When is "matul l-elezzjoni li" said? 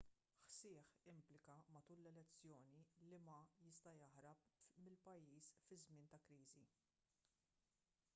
1.75-3.19